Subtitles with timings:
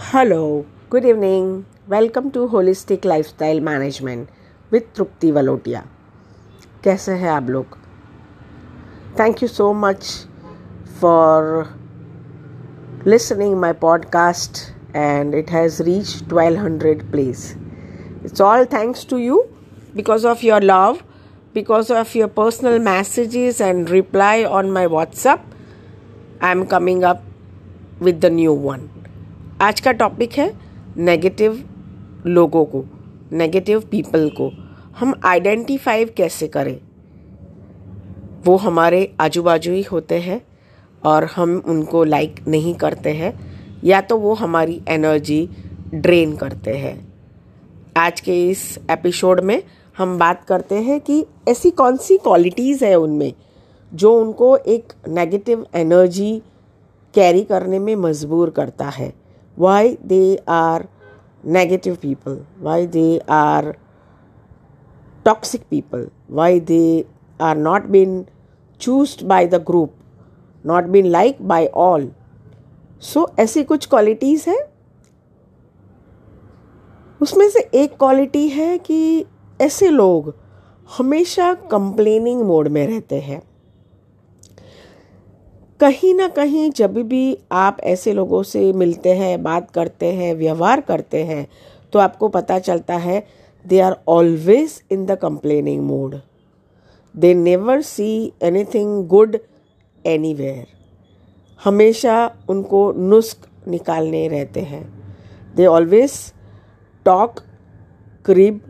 [0.00, 1.66] Hello, good evening.
[1.86, 4.28] Welcome to Holistic Lifestyle Management
[4.70, 5.82] with Trupti Valotia.
[6.84, 7.76] कैसे हैं आप लोग
[9.18, 10.04] thank you so much
[11.00, 11.64] for
[13.12, 14.60] listening my podcast
[15.02, 17.42] and it has reached 1200 plays
[18.28, 19.36] it's all thanks to you
[20.00, 21.02] because of your love
[21.58, 25.40] because of your personal messages and reply on my whatsapp
[26.50, 27.22] i'm coming up
[28.08, 28.88] with the new one
[29.61, 30.53] आज का topic है
[30.97, 31.69] negative
[32.25, 32.83] लोगों को
[33.31, 34.49] negative people को।
[34.99, 36.79] हम identify कैसे करें?
[38.45, 40.41] वो हमारे आजू बाजू ही होते हैं
[41.03, 43.33] और हम उनको लाइक नहीं करते हैं,
[43.83, 45.49] या तो वो हमारी एनर्जी
[45.93, 47.13] ड्रेन करते हैं।
[47.97, 49.63] आज के इस एपिसोड में
[49.97, 53.33] हम बात करते हैं कि ऐसी कौन सी क्वालिटीज़ है उनमें,
[53.93, 56.41] जो उनको एक नेगेटिव एनर्जी
[57.13, 59.20] कैरी करने में मजबूर करता है।
[59.55, 60.87] Why they are
[61.43, 63.75] negative people, why they are
[65.23, 67.05] toxic people, why they
[67.39, 68.27] are not been
[68.79, 69.91] chosen by the group,
[70.63, 72.01] not been liked by all.
[73.01, 74.71] So so, ऐसी कुछ क्वालिटीज़ है
[77.21, 79.25] उसमें से एक क्वालिटी है कि
[79.61, 80.33] ऐसे लोग
[80.97, 83.50] हमेशा कंप्लेनिंग मोड में रहते हैं
[85.81, 90.81] कहीं ना कहीं जब भी आप ऐसे लोगों से मिलते हैं, बात करते हैं, व्यवहार
[90.81, 91.47] करते हैं
[91.93, 93.23] तो आपको पता चलता है
[93.65, 96.15] they are always in the complaining mode
[97.15, 98.11] they never see
[98.43, 99.37] anything good
[100.33, 100.67] anywhere
[101.65, 102.15] हमेशा
[102.49, 104.83] उनको नुस्ख निकालने रहते हैं।
[105.55, 106.33] They always
[107.05, 107.39] talk
[108.25, 108.61] crib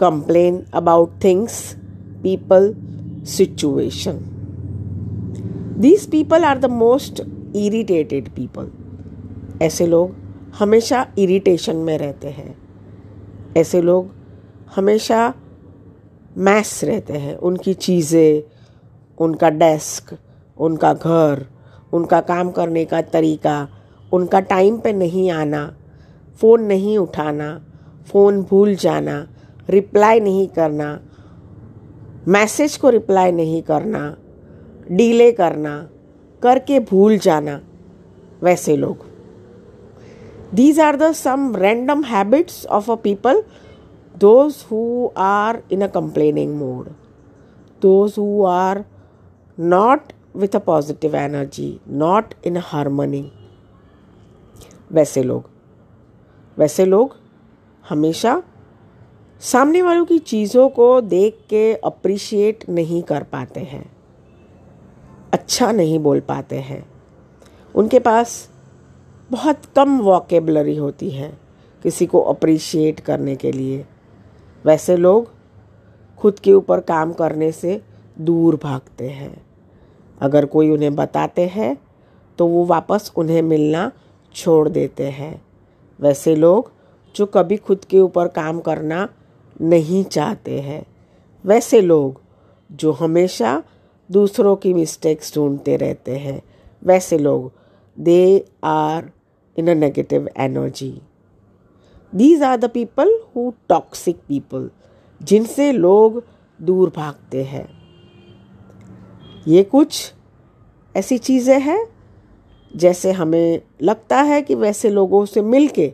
[0.00, 1.76] complain about things
[2.22, 2.74] people
[3.26, 4.24] situation
[5.78, 7.20] these people are the most
[7.56, 8.70] irritated people
[9.62, 10.14] ऐसे लोग
[10.58, 12.58] हमेशा इरिटेशन में रहते हैं।
[13.56, 14.10] ऐसे लोग
[14.76, 15.34] हमेशा
[16.36, 18.42] मैस रहते हैं। उनकी चीज़ें,
[19.18, 20.16] उनका डेस्क
[20.58, 21.46] उनका घर,
[21.92, 23.68] उनका काम करने का तरीका,
[24.12, 25.76] उनका टाइम पे नहीं आना
[26.40, 27.64] फ़ोन नहीं उठाना
[28.06, 29.26] फ़ोन भूल जाना
[29.70, 31.00] रिप्लाई नहीं करना
[32.28, 34.16] मैसेज को रिप्लाई नहीं करना
[34.88, 35.76] डीले करना,
[36.42, 37.60] करके भूल जाना,
[38.42, 39.06] वैसे लोग।
[40.54, 43.42] These are the some random habits of a people
[44.14, 46.88] those who are in a complaining mode
[47.82, 48.84] those who are
[49.58, 53.30] not with a positive energy not in harmony
[54.92, 55.50] वैसे लोग।
[56.56, 57.16] वैसे लोग
[57.84, 58.42] हमेशा
[59.42, 63.84] सामने वालों की चीज़ों को देख के अप्रिशिएट नहीं कर पाते हैं।
[65.32, 66.84] अच्छा नहीं बोल पाते हैं।
[67.74, 68.48] उनके पास
[69.30, 71.32] बहुत कम वॉकेबलरी होती है
[71.84, 73.84] किसी को अप्रिशिएट करने के लिए।
[74.64, 75.30] वैसे लोग
[76.18, 77.80] खुद के ऊपर काम करने से
[78.20, 79.36] दूर भागते हैं।
[80.20, 81.76] अगर कोई उन्हें बताते हैं
[82.38, 83.90] तो वो वापस उन्हें मिलना
[84.34, 85.42] छोड़ देते हैं।
[85.98, 86.70] वैसे लोग
[87.14, 89.08] जो कभी खुद के ऊपर काम करना
[89.60, 90.84] नहीं चाहते हैं,
[91.44, 92.20] वैसे लोग
[92.70, 93.62] जो हमेशा
[94.10, 96.40] दूसरों की मिस्टेक्स ढूंढते रहते हैं।
[96.82, 97.50] वैसे लोग
[97.98, 99.10] they are
[99.56, 100.90] in a negative energy
[102.12, 104.70] these are the people who toxic people
[105.20, 106.22] जिनसे लोग
[106.60, 107.68] दूर भागते हैं।
[109.46, 110.12] ये कुछ
[110.94, 111.86] ऐसी चीज़ें हैं,
[112.70, 115.92] जैसे हमें लगता है कि वैसे लोगों से मिलके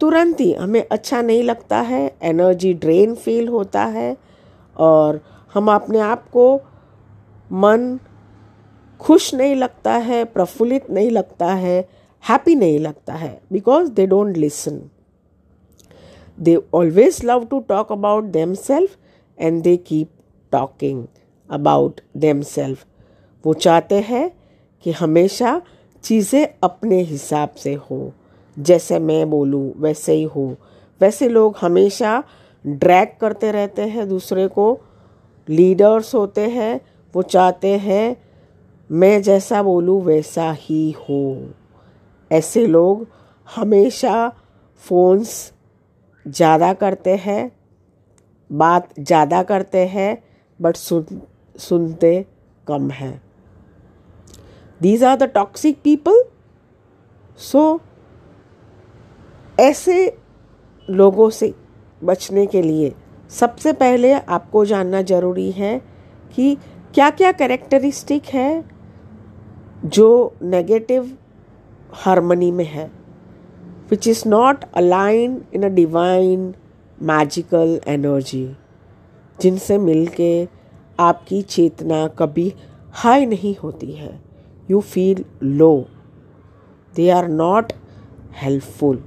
[0.00, 4.16] तुरंत ही हमें अच्छा नहीं लगता है एनर्जी ड्रेन फील होता है,
[4.76, 5.20] और
[5.54, 6.60] हम अपने आप को
[7.52, 7.98] मन
[9.00, 11.88] खुश नहीं लगता है, प्रफुल्लित नहीं लगता है
[12.24, 14.80] हैप्पी नहीं लगता है because they don't listen
[16.38, 18.96] they always love to talk about them self
[19.38, 20.10] and they keep
[20.52, 21.06] talking
[21.50, 22.84] about them self
[23.44, 24.30] वो चाहते हैं
[24.84, 25.60] कि हमेशा
[26.04, 28.12] चीज़ें अपने हिसाब से हो।
[28.56, 30.56] जैसे मैं बोलूँ, वैसे ही हो।
[31.00, 32.22] वैसे लोग हमेशा
[32.64, 34.78] ड्रैग करते रहते हैं, दूसरे को
[35.48, 36.80] लीडर्स होते हैं
[37.16, 38.16] वो चाहते हैं,
[38.90, 41.52] मैं जैसा बोलूँ वैसा ही हो।
[42.30, 43.06] ऐसे लोग
[43.48, 44.28] हमेशा
[44.84, 45.30] फ़ोन्स
[46.26, 47.50] ज़्यादा करते हैं,
[48.50, 50.22] बात ज़्यादा करते हैं,
[50.60, 51.20] बट सुन,
[51.56, 52.24] सुनते
[52.66, 53.20] कम हैं।
[54.80, 56.22] These are the toxic people
[57.40, 57.80] so
[59.60, 60.16] ऐसे
[60.88, 61.54] लोगों से
[62.04, 62.94] बचने के लिए
[63.30, 65.78] सबसे पहले आपको जानना ज़रूरी है
[66.34, 66.56] कि
[66.96, 68.64] क्या क्या करेक्टरिस्टिक है
[69.84, 71.10] जो नेगेटिव
[71.92, 72.84] हारमनी में है
[73.90, 76.54] which is not align in a divine
[77.02, 78.56] magical energy
[79.40, 80.48] जिनसे मिलके
[81.00, 82.54] आपकी चेतना कभी
[82.92, 84.20] हाई नहीं होती है।
[84.70, 85.86] You feel low
[86.94, 87.72] they are not
[88.42, 89.02] helpful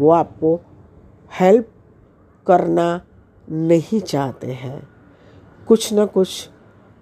[0.00, 0.60] वो आपको
[1.40, 1.68] हेल्प
[2.46, 3.00] करना
[3.48, 4.88] नहीं चाहते हैं।
[5.68, 6.50] कुछ ना कुछ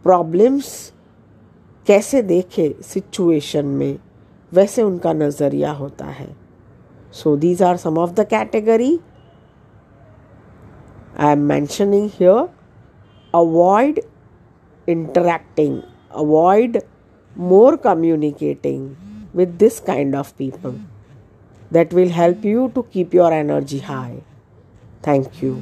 [0.04, 0.70] प्रॉब्लम्स
[1.86, 3.98] कैसे देखे सिचुएशन में,
[4.52, 6.28] वैसे उनका नज़रिया होता है।
[7.14, 8.98] So these are some of the category
[11.18, 12.48] I am mentioning here
[13.34, 14.00] avoid
[14.88, 15.80] interacting
[16.16, 16.80] avoid
[17.36, 18.88] more communicating
[19.36, 20.78] with this kind of people
[21.72, 24.18] that will help you to keep your energy high
[25.06, 25.56] thank you